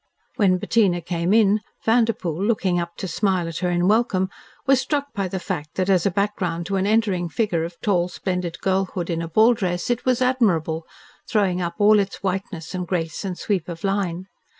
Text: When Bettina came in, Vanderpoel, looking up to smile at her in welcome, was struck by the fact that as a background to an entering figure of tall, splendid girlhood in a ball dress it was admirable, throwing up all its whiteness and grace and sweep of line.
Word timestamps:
When 0.35 0.57
Bettina 0.57 0.99
came 0.99 1.31
in, 1.31 1.59
Vanderpoel, 1.85 2.43
looking 2.43 2.79
up 2.79 2.95
to 2.97 3.07
smile 3.07 3.47
at 3.47 3.59
her 3.59 3.69
in 3.69 3.87
welcome, 3.87 4.31
was 4.65 4.81
struck 4.81 5.13
by 5.13 5.27
the 5.27 5.37
fact 5.39 5.75
that 5.75 5.91
as 5.91 6.07
a 6.07 6.09
background 6.09 6.65
to 6.65 6.77
an 6.77 6.87
entering 6.87 7.29
figure 7.29 7.63
of 7.63 7.79
tall, 7.81 8.07
splendid 8.07 8.59
girlhood 8.61 9.11
in 9.11 9.21
a 9.21 9.27
ball 9.27 9.53
dress 9.53 9.91
it 9.91 10.03
was 10.03 10.19
admirable, 10.19 10.87
throwing 11.27 11.61
up 11.61 11.75
all 11.77 11.99
its 11.99 12.23
whiteness 12.23 12.73
and 12.73 12.87
grace 12.87 13.23
and 13.23 13.37
sweep 13.37 13.69
of 13.69 13.83
line. 13.83 14.25